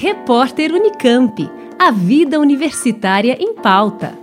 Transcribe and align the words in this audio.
Repórter 0.00 0.72
Unicamp. 0.72 1.50
A 1.76 1.90
vida 1.90 2.38
universitária 2.38 3.36
em 3.40 3.52
pauta. 3.52 4.16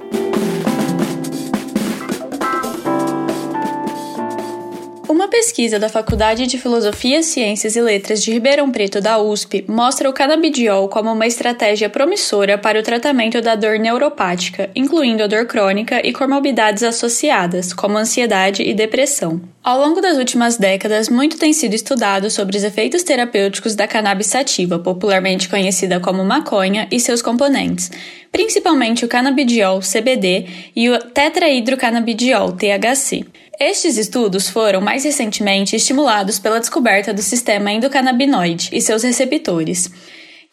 Uma 5.09 5.27
pesquisa 5.27 5.77
da 5.77 5.89
Faculdade 5.89 6.47
de 6.47 6.57
Filosofia, 6.57 7.21
Ciências 7.21 7.75
e 7.75 7.81
Letras 7.81 8.23
de 8.23 8.31
Ribeirão 8.31 8.71
Preto 8.71 9.01
da 9.01 9.19
USP 9.19 9.65
mostra 9.67 10.09
o 10.09 10.13
canabidiol 10.13 10.87
como 10.87 11.11
uma 11.11 11.27
estratégia 11.27 11.89
promissora 11.89 12.57
para 12.57 12.79
o 12.79 12.83
tratamento 12.83 13.41
da 13.41 13.55
dor 13.55 13.77
neuropática, 13.77 14.69
incluindo 14.73 15.23
a 15.23 15.27
dor 15.27 15.45
crônica 15.45 15.99
e 16.07 16.13
comorbidades 16.13 16.83
associadas, 16.83 17.73
como 17.73 17.97
ansiedade 17.97 18.63
e 18.63 18.73
depressão. 18.73 19.41
Ao 19.65 19.79
longo 19.79 19.99
das 19.99 20.19
últimas 20.19 20.57
décadas, 20.57 21.09
muito 21.09 21.39
tem 21.39 21.51
sido 21.51 21.73
estudado 21.73 22.29
sobre 22.29 22.55
os 22.55 22.63
efeitos 22.63 23.01
terapêuticos 23.01 23.73
da 23.73 23.87
cannabis 23.87 24.27
sativa, 24.27 24.77
popularmente 24.77 25.49
conhecida 25.49 25.99
como 25.99 26.23
maconha, 26.23 26.87
e 26.91 26.99
seus 26.99 27.19
componentes, 27.19 27.89
principalmente 28.31 29.03
o 29.03 29.07
canabidiol 29.07 29.79
CBD 29.79 30.45
e 30.75 30.87
o 30.87 30.99
tetrahidrocanabidiol 30.99 32.51
THC. 32.51 33.25
Estes 33.59 33.97
estudos 33.97 34.47
foram, 34.47 34.81
mais 34.81 35.03
recentemente, 35.03 35.75
estimulados 35.75 36.37
pela 36.37 36.59
descoberta 36.59 37.11
do 37.11 37.23
sistema 37.23 37.71
endocannabinoide 37.71 38.69
e 38.71 38.79
seus 38.79 39.01
receptores. 39.01 39.89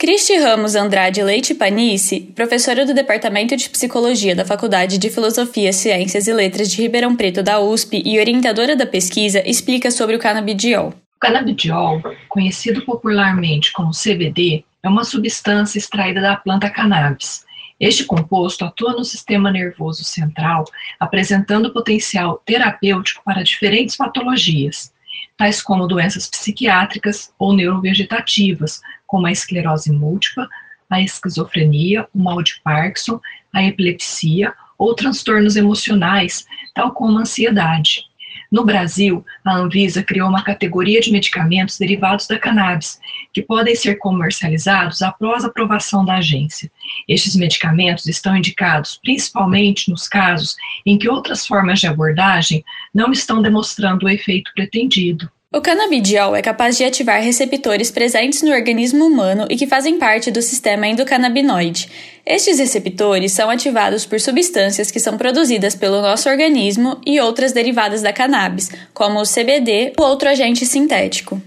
Cristi 0.03 0.37
Ramos 0.37 0.75
Andrade 0.75 1.23
Leite 1.23 1.55
Panice, 1.55 2.23
professora 2.35 2.85
do 2.85 2.93
Departamento 2.93 3.57
de 3.57 3.71
Psicologia 3.71 4.35
da 4.35 4.45
Faculdade 4.45 4.99
de 4.99 5.09
Filosofia, 5.09 5.73
Ciências 5.73 6.27
e 6.27 6.33
Letras 6.33 6.73
de 6.73 6.83
Ribeirão 6.83 7.15
Preto 7.15 7.41
da 7.41 7.61
USP 7.61 8.03
e 8.05 8.19
orientadora 8.19 8.75
da 8.75 8.85
pesquisa, 8.85 9.49
explica 9.49 9.93
sobre 9.93 10.17
o 10.17 10.19
canabidiol. 10.19 10.89
O 10.89 11.21
canabidiol, 11.21 12.03
conhecido 12.29 12.85
popularmente 12.85 13.73
como 13.73 13.93
CBD, 13.93 14.65
é 14.83 14.89
uma 14.89 15.05
substância 15.05 15.79
extraída 15.79 16.21
da 16.21 16.35
planta 16.35 16.69
cannabis 16.69 17.45
este 17.79 18.05
composto 18.05 18.65
atua 18.65 18.93
no 18.93 19.05
sistema 19.05 19.51
nervoso 19.51 20.05
central, 20.05 20.65
apresentando 21.01 21.73
potencial 21.73 22.41
terapêutico 22.47 23.23
para 23.25 23.43
diferentes 23.43 23.97
patologias, 23.97 24.93
tais 25.37 25.61
como 25.61 25.89
doenças 25.89 26.29
psiquiátricas 26.29 27.33
ou 27.37 27.53
neurovegetativas, 27.53 28.81
como 29.13 29.27
a 29.27 29.31
esclerose 29.31 29.93
múltipla, 29.93 30.49
a 30.89 30.99
esquizofrenia, 31.03 32.09
o 32.15 32.19
mal 32.19 32.43
de 32.43 32.59
Parkinson, 32.65 33.21
a 33.53 33.63
epilepsia 33.63 34.55
ou 34.79 34.95
transtornos 34.95 35.55
emocionais, 35.55 36.47
tal 36.75 36.93
como 36.93 37.19
a 37.19 37.21
ansiedade. 37.21 38.07
No 38.51 38.65
Brasil, 38.65 39.23
a 39.45 39.55
Anvisa 39.55 40.03
criou 40.03 40.31
uma 40.31 40.43
categoria 40.43 40.99
de 40.99 41.13
medicamentos 41.13 41.77
derivados 41.77 42.27
da 42.27 42.39
cannabis, 42.39 42.99
que 43.35 43.43
podem 43.43 43.75
ser 43.75 43.97
comercializados 43.97 45.03
após 45.03 45.45
aprovação 45.45 46.07
da 46.07 46.15
agência. 46.15 46.71
Estes 47.07 47.37
medicamentos 47.37 48.07
estão 48.07 48.35
indicados 48.35 48.99
principalmente 49.03 49.91
nos 49.91 50.09
casos 50.09 50.57
em 50.87 50.97
que 50.97 51.09
outras 51.09 51.47
formas 51.47 51.81
de 51.81 51.87
abordagem 51.87 52.65
não 52.95 53.13
estão 53.13 53.43
demonstrando 53.43 54.07
o 54.07 54.09
efeito 54.09 54.51
pretendido. 54.55 55.31
O 55.55 55.61
canabidiol 55.61 56.35
é 56.35 56.41
capaz 56.41 56.79
de 56.79 56.85
ativar 56.85 57.21
receptores 57.23 57.91
presentes 57.91 58.41
no 58.41 58.51
organismo 58.51 59.05
humano 59.05 59.47
e 59.51 59.57
que 59.57 59.67
fazem 59.67 59.99
parte 59.99 60.31
do 60.31 60.41
sistema 60.41 60.87
endocannabinoide. 60.87 61.91
Estes 62.25 62.59
receptores 62.59 63.33
são 63.33 63.51
ativados 63.51 64.07
por 64.07 64.19
substâncias 64.19 64.91
que 64.91 64.99
são 64.99 65.19
produzidas 65.19 65.75
pelo 65.75 66.01
nosso 66.01 66.31
organismo 66.31 66.99
e 67.05 67.21
outras 67.21 67.53
derivadas 67.53 68.01
da 68.01 68.15
cannabis, 68.15 68.71
como 68.95 69.21
o 69.21 69.27
CBD 69.27 69.93
ou 69.99 70.07
outro 70.07 70.31
agente 70.31 70.65
sintético. 70.65 71.39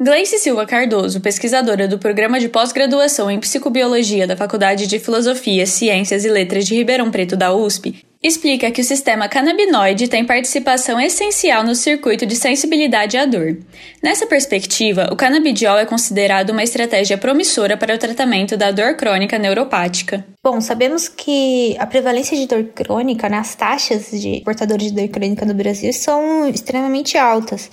Gleice 0.00 0.38
Silva 0.38 0.64
Cardoso, 0.64 1.20
pesquisadora 1.20 1.88
do 1.88 1.98
Programa 1.98 2.38
de 2.38 2.48
Pós-Graduação 2.48 3.28
em 3.28 3.40
Psicobiologia 3.40 4.28
da 4.28 4.36
Faculdade 4.36 4.86
de 4.86 5.00
Filosofia, 5.00 5.66
Ciências 5.66 6.24
e 6.24 6.28
Letras 6.28 6.64
de 6.64 6.76
Ribeirão 6.76 7.10
Preto 7.10 7.36
da 7.36 7.52
USP, 7.52 8.06
explica 8.22 8.70
que 8.70 8.80
o 8.80 8.84
sistema 8.84 9.28
canabinoide 9.28 10.08
tem 10.08 10.24
participação 10.24 11.00
essencial 11.00 11.62
no 11.62 11.74
circuito 11.74 12.26
de 12.26 12.34
sensibilidade 12.34 13.16
à 13.16 13.24
dor. 13.24 13.58
Nessa 14.02 14.26
perspectiva, 14.26 15.08
o 15.12 15.16
canabidiol 15.16 15.78
é 15.78 15.86
considerado 15.86 16.50
uma 16.50 16.64
estratégia 16.64 17.16
promissora 17.16 17.76
para 17.76 17.94
o 17.94 17.98
tratamento 17.98 18.56
da 18.56 18.72
dor 18.72 18.96
crônica 18.96 19.38
neuropática. 19.38 20.26
Bom, 20.42 20.60
sabemos 20.60 21.08
que 21.08 21.76
a 21.78 21.86
prevalência 21.86 22.36
de 22.36 22.46
dor 22.46 22.64
crônica, 22.74 23.28
né, 23.28 23.38
as 23.38 23.54
taxas 23.54 24.10
de 24.10 24.42
portadores 24.44 24.88
de 24.88 24.94
dor 24.94 25.08
crônica 25.08 25.46
no 25.46 25.54
Brasil 25.54 25.92
são 25.92 26.48
extremamente 26.48 27.16
altas 27.16 27.70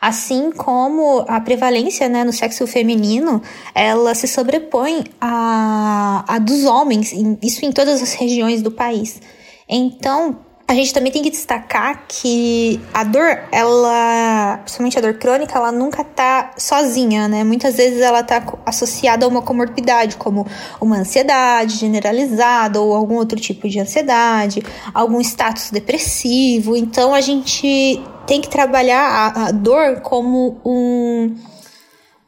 assim 0.00 0.52
como 0.52 1.24
a 1.26 1.40
prevalência 1.40 2.08
né, 2.08 2.22
no 2.22 2.32
sexo 2.32 2.66
feminino, 2.68 3.42
ela 3.74 4.14
se 4.14 4.28
sobrepõe 4.28 5.04
à, 5.20 6.24
à 6.28 6.38
dos 6.38 6.64
homens, 6.64 7.12
isso 7.42 7.64
em 7.64 7.72
todas 7.72 8.00
as 8.00 8.12
regiões 8.12 8.62
do 8.62 8.70
país. 8.70 9.20
Então, 9.68 10.38
a 10.70 10.74
gente 10.74 10.92
também 10.92 11.10
tem 11.10 11.22
que 11.22 11.30
destacar 11.30 12.04
que 12.06 12.78
a 12.92 13.02
dor, 13.02 13.42
ela, 13.50 14.58
principalmente 14.58 14.98
a 14.98 15.00
dor 15.00 15.14
crônica, 15.14 15.56
ela 15.56 15.72
nunca 15.72 16.04
tá 16.04 16.50
sozinha, 16.58 17.26
né? 17.26 17.42
Muitas 17.42 17.78
vezes 17.78 18.02
ela 18.02 18.22
tá 18.22 18.42
associada 18.66 19.24
a 19.24 19.28
uma 19.28 19.40
comorbidade, 19.40 20.18
como 20.18 20.46
uma 20.78 20.98
ansiedade 20.98 21.76
generalizada 21.76 22.82
ou 22.82 22.94
algum 22.94 23.14
outro 23.14 23.40
tipo 23.40 23.66
de 23.66 23.80
ansiedade, 23.80 24.62
algum 24.92 25.18
status 25.22 25.70
depressivo. 25.70 26.76
Então 26.76 27.14
a 27.14 27.22
gente 27.22 27.98
tem 28.26 28.42
que 28.42 28.50
trabalhar 28.50 29.00
a, 29.00 29.46
a 29.46 29.50
dor 29.52 30.02
como 30.02 30.60
um, 30.62 31.34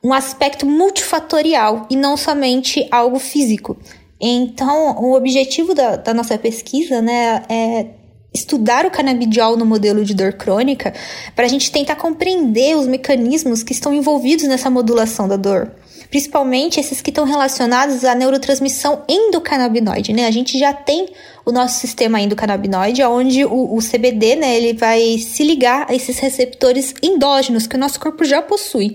um 0.02 0.14
aspecto 0.14 0.64
multifatorial 0.64 1.86
e 1.90 1.94
não 1.94 2.16
somente 2.16 2.88
algo 2.90 3.18
físico. 3.18 3.76
Então, 4.20 4.97
o 4.98 5.14
objetivo 5.14 5.75
da, 5.75 5.97
da 5.97 6.12
nossa 6.12 6.36
pesquisa 6.36 7.00
né, 7.00 7.42
é 7.48 7.86
estudar 8.32 8.86
o 8.86 8.91
canabidiol 8.91 9.56
no 9.56 9.66
modelo 9.66 10.04
de 10.04 10.14
dor 10.14 10.34
crônica 10.34 10.92
para 11.34 11.47
a 11.47 11.48
gente 11.48 11.72
tentar 11.72 11.97
compreender 11.97 12.76
os 12.76 12.86
mecanismos 12.86 13.62
que 13.62 13.72
estão 13.72 13.92
envolvidos 13.92 14.47
nessa 14.47 14.70
modulação 14.70 15.26
da 15.26 15.36
dor. 15.36 15.72
Principalmente 16.10 16.80
esses 16.80 17.00
que 17.00 17.10
estão 17.10 17.25
relacionados 17.25 18.04
à 18.04 18.14
neurotransmissão 18.14 19.04
endocannabinoide, 19.09 20.12
né? 20.12 20.26
A 20.26 20.30
gente 20.30 20.59
já 20.59 20.72
tem 20.72 21.09
o 21.44 21.53
nosso 21.53 21.78
sistema 21.78 22.20
endocannabinoide, 22.20 23.03
onde 23.04 23.44
o, 23.44 23.76
o 23.76 23.78
CBD, 23.78 24.36
né, 24.36 24.56
ele 24.56 24.72
vai 24.72 25.19
se 25.19 25.44
ligar 25.44 25.86
a 25.88 25.94
esses 25.94 26.19
receptores 26.19 26.94
endógenos 27.03 27.66
que 27.66 27.76
o 27.76 27.78
nosso 27.78 27.98
corpo 27.98 28.25
já 28.25 28.42
possui. 28.42 28.94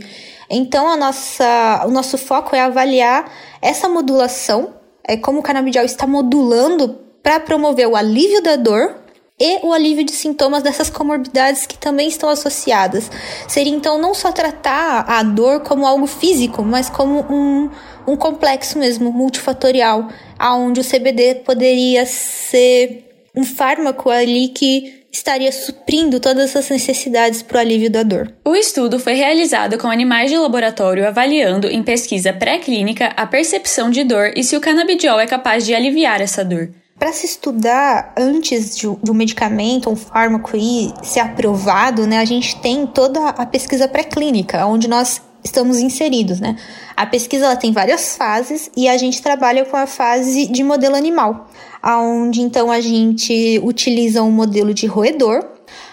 Então, 0.49 0.87
a 0.87 0.95
nossa, 0.95 1.83
o 1.87 1.91
nosso 1.91 2.17
foco 2.17 2.55
é 2.55 2.61
avaliar 2.61 3.31
essa 3.61 3.89
modulação, 3.89 4.73
é 5.07 5.15
como 5.15 5.39
o 5.39 5.43
canabidiol 5.43 5.85
está 5.85 6.07
modulando 6.07 6.99
para 7.21 7.39
promover 7.39 7.87
o 7.87 7.95
alívio 7.95 8.41
da 8.41 8.55
dor 8.55 8.95
e 9.39 9.59
o 9.65 9.73
alívio 9.73 10.05
de 10.05 10.11
sintomas 10.13 10.63
dessas 10.63 10.89
comorbidades 10.89 11.65
que 11.65 11.77
também 11.77 12.07
estão 12.07 12.29
associadas. 12.29 13.11
Seria 13.47 13.73
então 13.73 13.97
não 13.97 14.13
só 14.13 14.31
tratar 14.31 15.05
a 15.07 15.21
dor 15.23 15.61
como 15.61 15.85
algo 15.85 16.07
físico, 16.07 16.63
mas 16.63 16.89
como 16.89 17.19
um, 17.29 17.69
um 18.07 18.15
complexo 18.15 18.79
mesmo, 18.79 19.11
multifatorial, 19.11 20.07
aonde 20.39 20.79
o 20.79 20.83
CBD 20.83 21.35
poderia 21.45 22.05
ser 22.05 23.04
um 23.35 23.43
fármaco 23.43 24.09
ali 24.09 24.49
que 24.49 25.05
estaria 25.11 25.51
suprindo 25.51 26.19
todas 26.19 26.55
as 26.55 26.69
necessidades 26.69 27.41
para 27.41 27.57
o 27.57 27.59
alívio 27.61 27.89
da 27.89 28.03
dor. 28.03 28.33
O 28.45 28.55
estudo 28.55 28.99
foi 28.99 29.13
realizado 29.13 29.77
com 29.77 29.87
animais 29.87 30.29
de 30.29 30.37
laboratório 30.37 31.07
avaliando 31.07 31.67
em 31.67 31.81
pesquisa 31.81 32.33
pré-clínica 32.33 33.07
a 33.15 33.25
percepção 33.25 33.89
de 33.89 34.03
dor 34.03 34.33
e 34.35 34.43
se 34.43 34.57
o 34.57 34.61
canabidiol 34.61 35.19
é 35.19 35.27
capaz 35.27 35.65
de 35.65 35.73
aliviar 35.73 36.21
essa 36.21 36.43
dor. 36.43 36.69
Para 36.97 37.11
se 37.11 37.25
estudar 37.25 38.13
antes 38.17 38.77
de, 38.77 38.87
um 38.87 39.13
medicamento, 39.13 39.89
um 39.89 39.97
fármaco 39.97 40.55
ir 40.55 40.93
ser 41.03 41.19
aprovado, 41.19 42.07
né, 42.07 42.19
a 42.19 42.25
gente 42.25 42.55
tem 42.61 42.87
toda 42.87 43.29
a 43.29 43.45
pesquisa 43.45 43.85
pré-clínica, 43.85 44.65
onde 44.65 44.87
nós 44.87 45.21
estamos 45.45 45.79
inseridos, 45.79 46.39
né? 46.39 46.57
A 46.97 47.05
pesquisa 47.05 47.45
ela 47.45 47.55
tem 47.55 47.71
várias 47.71 48.17
fases 48.17 48.69
e 48.75 48.89
a 48.89 48.97
gente 48.97 49.21
trabalha 49.21 49.63
com 49.63 49.77
a 49.77 49.85
fase 49.85 50.47
de 50.47 50.63
modelo 50.63 50.95
animal, 50.95 51.47
aonde 51.81 52.41
então 52.41 52.71
a 52.71 52.81
gente 52.81 53.61
utiliza 53.63 54.23
um 54.23 54.31
modelo 54.31 54.73
de 54.73 54.87
roedor, 54.87 55.45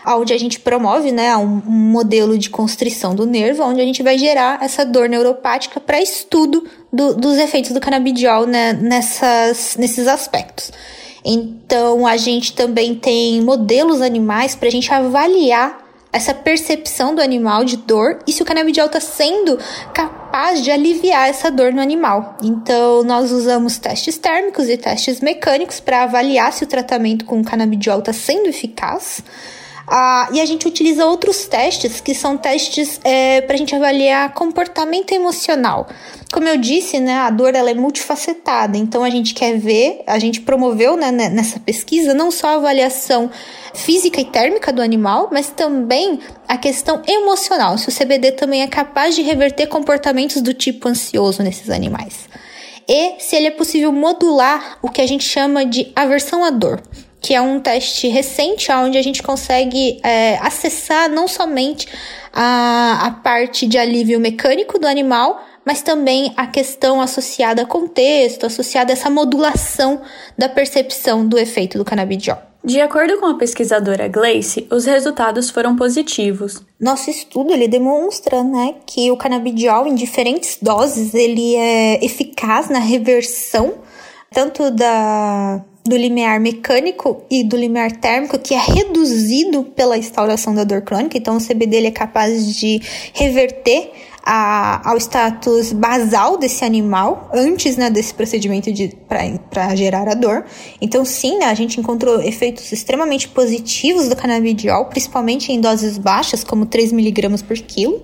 onde 0.06 0.32
a 0.32 0.38
gente 0.38 0.59
promove, 0.59 1.12
né, 1.12 1.37
um, 1.37 1.47
modelo 1.47 2.37
de 2.37 2.50
constrição 2.50 3.15
do 3.15 3.27
nervo, 3.27 3.62
onde 3.62 3.81
a 3.81 3.85
gente 3.85 4.03
vai 4.03 4.19
gerar 4.19 4.62
essa 4.62 4.85
dor 4.85 5.09
neuropática 5.09 5.79
para 5.79 6.00
estudo 6.00 6.65
do, 6.93 7.15
dos 7.15 7.37
efeitos 7.37 7.73
do 7.73 7.81
canabidiol 7.81 8.47
né, 8.47 8.73
nessas, 8.73 9.77
nesses 9.79 10.09
aspectos. 10.09 10.73
Então, 11.25 12.05
a 12.05 12.17
gente 12.17 12.53
também 12.53 12.97
tem 12.97 13.41
modelos 13.43 14.00
animais 14.00 14.56
para 14.56 14.67
a 14.67 14.73
gente 14.73 14.93
avaliar 14.93 15.81
essa 16.12 16.35
percepção 16.35 17.14
do 17.14 17.23
animal 17.23 17.64
de 17.64 17.79
dor 17.79 18.19
e 18.26 18.32
se 18.32 18.43
o 18.43 18.44
canabidiol 18.44 18.87
está 18.87 19.00
sendo 19.00 19.59
capaz 19.94 20.62
de 20.62 20.70
aliviar 20.70 21.29
essa 21.29 21.50
dor 21.50 21.73
no 21.73 21.81
animal. 21.81 22.37
Então, 22.43 23.03
nós 23.03 23.32
usamos 23.32 23.79
testes 23.79 24.19
térmicos 24.19 24.69
e 24.69 24.76
testes 24.76 25.20
mecânicos 25.20 25.81
para 25.81 26.03
avaliar 26.03 26.53
se 26.53 26.64
o 26.64 26.67
tratamento 26.67 27.25
com 27.25 27.41
o 27.41 27.44
canabidiol 27.44 28.00
está 28.00 28.12
sendo 28.12 28.49
eficaz. 28.49 29.23
Ah, 29.94 30.27
e 30.33 30.41
a 30.41 30.47
gente 30.47 30.67
utiliza 30.67 31.05
outros 31.05 31.44
testes, 31.44 32.00
que 32.00 32.15
são 32.15 32.35
testes 32.39 32.99
é, 33.05 33.43
para 33.43 33.55
a 33.55 33.59
gente 33.59 33.75
avaliar 33.77 34.33
comportamento 34.33 35.12
emocional. 35.12 35.87
Como 36.33 36.49
eu 36.49 36.56
disse, 36.56 36.99
né, 36.99 37.17
a 37.17 37.29
dor 37.29 37.55
ela 37.55 37.71
é 37.71 37.75
multifacetada, 37.75 38.79
então 38.79 39.05
a 39.05 39.11
gente 39.11 39.35
quer 39.35 39.59
ver, 39.59 40.03
a 40.06 40.19
gente 40.19 40.41
promoveu 40.41 40.97
né, 40.97 41.11
nessa 41.11 41.61
pesquisa 41.61 42.15
não 42.15 42.31
só 42.31 42.47
a 42.47 42.55
avaliação 42.55 43.31
física 43.75 44.19
e 44.19 44.25
térmica 44.25 44.73
do 44.73 44.81
animal, 44.81 45.29
mas 45.31 45.50
também 45.50 46.21
a 46.49 46.56
questão 46.56 47.03
emocional, 47.06 47.77
se 47.77 47.91
o 47.91 47.94
CBD 47.94 48.33
também 48.33 48.62
é 48.62 48.67
capaz 48.67 49.15
de 49.15 49.21
reverter 49.21 49.67
comportamentos 49.67 50.41
do 50.41 50.55
tipo 50.55 50.89
ansioso 50.89 51.43
nesses 51.43 51.69
animais. 51.69 52.31
E 52.89 53.21
se 53.21 53.37
ele 53.37 53.49
é 53.49 53.50
possível 53.50 53.93
modular 53.93 54.79
o 54.81 54.89
que 54.89 55.03
a 55.03 55.06
gente 55.06 55.25
chama 55.25 55.67
de 55.67 55.93
aversão 55.94 56.43
à 56.43 56.49
dor 56.49 56.81
que 57.23 57.35
é 57.35 57.41
um 57.41 57.61
teste 57.61 58.09
recente 58.09 58.71
onde 58.73 58.99
a 58.99 59.03
gente 59.03 59.23
consegue 59.23 60.01
é, 60.03 60.37
acessar 60.39 61.09
não 61.09 61.29
somente 61.29 61.87
a, 62.33 63.07
a 63.07 63.11
parte 63.13 63.67
de 63.67 63.79
alívio 63.79 64.19
mecânico 64.19 64.79
do 64.79 64.87
animal, 64.87 65.41
mas 65.65 65.83
também 65.83 66.33
a 66.37 66.49
questão 66.49 67.01
associada 67.01 67.63
a 67.63 67.67
contexto, 67.67 68.45
associada 68.45 68.93
a 68.93 68.95
essa 68.95 69.09
modulação 69.09 70.03
da 70.37 70.49
percepção 70.49 71.27
do 71.27 71.39
efeito 71.39 71.79
do 71.79 71.85
canabidiol. 71.85 72.39
De 72.65 72.81
acordo 72.81 73.19
com 73.19 73.27
a 73.27 73.35
pesquisadora 73.35 74.09
Gleice, 74.09 74.67
os 74.71 74.85
resultados 74.85 75.51
foram 75.51 75.75
positivos. 75.75 76.63
Nosso 76.79 77.11
estudo 77.11 77.53
ele 77.53 77.67
demonstra, 77.67 78.43
né, 78.43 78.77
que 78.87 79.11
o 79.11 79.17
canabidiol 79.17 79.87
em 79.87 79.95
diferentes 79.95 80.59
doses 80.61 81.15
ele 81.15 81.57
é 81.57 82.05
eficaz 82.05 82.69
na 82.69 82.79
reversão 82.79 83.75
tanto 84.33 84.71
da 84.71 85.63
do 85.84 85.96
limiar 85.96 86.38
mecânico 86.38 87.25
e 87.31 87.43
do 87.43 87.56
limiar 87.56 87.93
térmico, 87.93 88.38
que 88.38 88.55
é 88.55 88.58
reduzido 88.58 89.64
pela 89.64 89.99
instauração 89.99 90.55
da 90.55 90.64
dor 90.64 90.82
crônica. 90.82 91.19
Então, 91.19 91.37
o 91.37 91.40
CBD 91.40 91.76
ele 91.76 91.87
é 91.88 91.90
capaz 91.90 92.55
de 92.55 92.81
reverter 93.12 93.90
a, 94.25 94.88
ao 94.88 94.96
status 94.99 95.73
basal 95.73 96.37
desse 96.37 96.64
animal 96.64 97.29
antes 97.34 97.76
né, 97.76 97.90
desse 97.90 98.14
procedimento 98.14 98.73
de 98.73 98.96
para 99.50 99.75
gerar 99.75 100.08
a 100.08 100.14
dor. 100.14 100.44
Então, 100.81 101.05
sim, 101.05 101.38
né, 101.38 101.46
a 101.46 101.55
gente 101.55 101.81
encontrou 101.81 102.20
efeitos 102.23 102.70
extremamente 102.70 103.29
positivos 103.29 104.08
do 104.08 104.14
canabidiol, 104.14 104.87
principalmente 104.87 105.52
em 105.52 105.61
doses 105.61 105.99
baixas, 105.99 106.44
como 106.44 106.67
3 106.67 106.93
miligramas 106.93 107.43
por 107.43 107.56
quilo. 107.58 108.00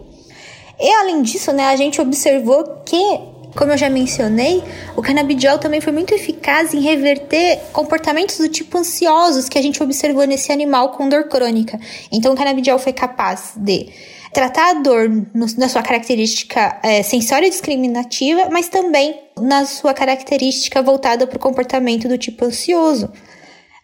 E 0.80 0.88
além 0.94 1.22
disso, 1.22 1.52
né, 1.52 1.66
a 1.66 1.76
gente 1.76 2.00
observou 2.00 2.64
que 2.84 3.20
como 3.58 3.72
eu 3.72 3.76
já 3.76 3.90
mencionei, 3.90 4.62
o 4.96 5.02
canabidiol 5.02 5.58
também 5.58 5.80
foi 5.80 5.92
muito 5.92 6.14
eficaz 6.14 6.72
em 6.72 6.80
reverter 6.80 7.58
comportamentos 7.72 8.38
do 8.38 8.48
tipo 8.48 8.78
ansiosos 8.78 9.48
que 9.48 9.58
a 9.58 9.62
gente 9.62 9.82
observou 9.82 10.24
nesse 10.24 10.52
animal 10.52 10.92
com 10.92 11.08
dor 11.08 11.24
crônica. 11.24 11.76
Então, 12.12 12.32
o 12.32 12.36
canabidiol 12.36 12.78
foi 12.78 12.92
capaz 12.92 13.54
de 13.56 13.88
tratar 14.32 14.70
a 14.70 14.74
dor 14.74 15.08
no, 15.34 15.46
na 15.56 15.68
sua 15.68 15.82
característica 15.82 16.78
é, 16.84 17.02
sensória 17.02 17.50
discriminativa, 17.50 18.48
mas 18.48 18.68
também 18.68 19.18
na 19.36 19.66
sua 19.66 19.92
característica 19.92 20.80
voltada 20.80 21.26
para 21.26 21.36
o 21.36 21.40
comportamento 21.40 22.06
do 22.06 22.16
tipo 22.16 22.44
ansioso. 22.44 23.10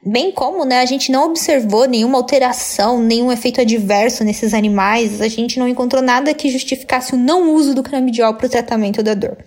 Bem 0.07 0.31
como, 0.31 0.67
né, 0.67 0.81
a 0.81 0.85
gente 0.85 1.11
não 1.11 1.31
observou 1.31 1.89
nenhuma 1.89 2.19
alteração, 2.19 3.01
nenhum 3.01 3.33
efeito 3.33 3.63
adverso 3.63 4.23
nesses 4.23 4.53
animais, 4.53 5.23
a 5.23 5.29
gente 5.29 5.59
não 5.59 5.67
encontrou 5.67 6.03
nada 6.03 6.35
que 6.35 6.51
justificasse 6.51 7.15
o 7.15 7.17
não 7.17 7.55
uso 7.55 7.75
do 7.75 7.83
canabidiol 7.83 8.35
para 8.35 8.47
o 8.47 8.51
tratamento 8.51 9.03
da 9.03 9.15
dor. 9.15 9.39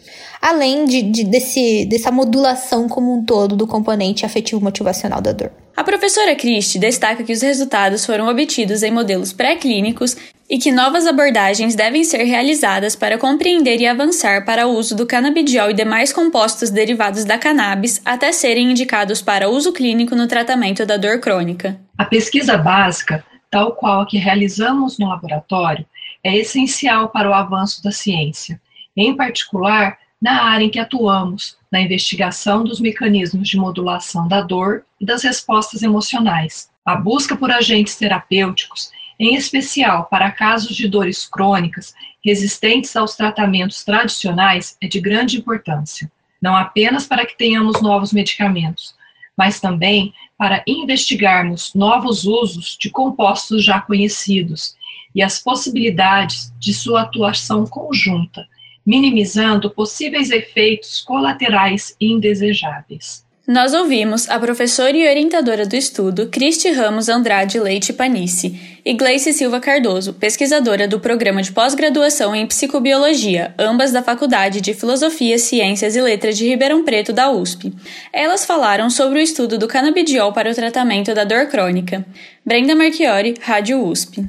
Além 0.42 0.86
de, 0.86 1.04
de, 1.04 1.24
desse, 1.26 1.86
dessa 1.86 2.12
modulação 2.12 2.90
como 2.90 3.14
um 3.14 3.24
todo 3.24 3.56
do 3.56 3.68
componente 3.68 4.26
afetivo 4.26 4.60
motivacional 4.60 5.22
da 5.22 5.32
dor. 5.32 5.52
A 5.76 5.84
professora 5.84 6.36
Christie 6.36 6.80
destaca 6.80 7.24
que 7.24 7.34
os 7.34 7.44
resultados 7.44 8.04
foram 8.04 8.28
obtidos 8.28 8.82
em 8.82 8.90
modelos 8.90 9.32
pré-clínicos 9.32 10.18
e 10.50 10.58
que 10.58 10.72
novas 10.72 11.06
abordagens 11.06 11.76
devem 11.76 12.04
ser 12.04 12.24
realizadas 12.24 12.96
para 12.96 13.18
compreender 13.18 13.82
e 13.82 13.88
avançar 13.88 14.46
para 14.46 14.66
o 14.66 14.78
uso 14.78 14.96
do 14.96 15.06
canabidiol 15.06 15.72
e 15.72 15.74
demais 15.74 16.14
compostos 16.14 16.70
derivados 16.70 17.26
da 17.26 17.38
cannabis 17.38 18.02
até 18.06 18.32
serem 18.32 18.72
indicados 18.72 19.22
para 19.22 19.50
uso 19.50 19.74
clínico 19.74 20.16
no 20.16 20.28
tratamento 20.28 20.86
da 20.86 20.96
dor 20.96 21.20
crônica. 21.20 21.80
A 21.98 22.06
pesquisa 22.06 22.58
básica, 22.58 23.26
tal 23.52 23.74
qual 23.74 24.02
a 24.02 24.06
que 24.06 24.18
realizamos 24.18 24.98
no 24.98 25.10
laboratório, 25.10 25.86
é 26.24 26.36
essencial 26.38 27.10
para 27.10 27.30
o 27.30 27.34
avanço 27.34 27.84
da 27.84 27.92
ciência, 27.92 28.60
em 28.96 29.16
particular 29.16 29.98
na 30.22 30.44
área 30.46 30.66
em 30.66 30.70
que 30.70 30.80
atuamos, 30.80 31.58
na 31.72 31.82
investigação 31.82 32.64
dos 32.64 32.80
mecanismos 32.80 33.48
de 33.48 33.58
modulação 33.58 34.28
da 34.28 34.42
dor 34.42 34.84
e 35.00 35.06
das 35.06 35.24
respostas 35.24 35.84
emocionais. 35.84 36.70
A 36.84 36.96
busca 36.96 37.36
por 37.36 37.52
agentes 37.52 37.96
terapêuticos 37.96 38.92
em 39.20 39.36
especial 39.36 40.06
para 40.06 40.32
casos 40.32 40.76
de 40.76 40.88
dores 40.88 41.26
crônicas 41.26 41.94
resistentes 42.24 42.96
aos 42.96 43.16
tratamentos 43.16 43.84
tradicionais, 43.84 44.78
é 44.82 44.88
de 44.88 45.00
grande 45.00 45.38
importância, 45.38 46.12
não 46.42 46.56
apenas 46.56 47.08
para 47.08 47.26
que 47.26 47.38
tenhamos 47.38 47.82
novos 47.82 48.14
medicamentos, 48.14 48.96
mas 49.36 49.60
também 49.60 50.14
para 50.38 50.64
investigarmos 50.68 51.74
novos 51.74 52.26
usos 52.26 52.78
de 52.80 52.90
compostos 52.90 53.64
já 53.64 53.82
conhecidos 53.82 54.76
e 55.14 55.22
as 55.22 55.40
possibilidades 55.40 56.54
de 56.60 56.74
sua 56.74 57.02
atuação 57.02 57.66
conjunta, 57.66 58.48
minimizando 58.86 59.70
possíveis 59.70 60.30
efeitos 60.30 61.02
colaterais 61.02 61.96
indesejáveis. 62.00 63.27
Nós 63.48 63.74
ouvimos 63.74 64.30
a 64.30 64.38
professora 64.38 64.92
e 64.92 65.08
orientadora 65.08 65.66
do 65.66 65.74
estudo, 65.74 66.28
Cristi 66.28 66.70
Ramos 66.70 67.08
Andrade 67.08 67.58
Leite 67.58 67.94
Panice, 67.94 68.60
e 68.84 68.94
Gleice 68.94 69.32
Silva 69.32 69.62
Cardoso, 69.62 70.12
pesquisadora 70.12 70.86
do 70.86 71.00
programa 71.00 71.42
de 71.42 71.54
pós-graduação 71.54 72.36
em 72.36 72.46
psicobiologia, 72.46 73.56
ambas 73.58 73.94
da 73.94 74.04
Faculdade 74.04 74.60
de 74.60 74.74
Filosofia, 74.74 75.40
Ciências 75.40 75.96
e 75.96 76.02
Letras 76.02 76.38
de 76.38 76.46
Ribeirão 76.46 76.84
Preto 76.84 77.14
da 77.14 77.32
USP. 77.32 77.74
Elas 78.12 78.44
falaram 78.44 78.90
sobre 78.90 79.20
o 79.20 79.22
estudo 79.22 79.58
do 79.58 79.66
canabidiol 79.66 80.34
para 80.34 80.52
o 80.52 80.54
tratamento 80.54 81.14
da 81.14 81.24
dor 81.24 81.48
crônica. 81.48 82.06
Brenda 82.46 82.76
Marchiori, 82.76 83.36
Rádio 83.42 83.82
USP. 83.82 84.26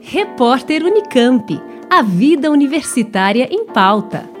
Repórter 0.00 0.82
Unicamp. 0.82 1.60
A 1.90 2.00
vida 2.00 2.50
universitária 2.50 3.46
em 3.50 3.66
pauta. 3.66 4.31